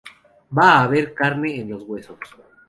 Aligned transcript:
Va 0.59 0.69
a 0.77 0.81
haber 0.85 1.13
carne 1.13 1.59
en 1.61 1.69
los 1.69 1.83
huesos. 1.83 2.17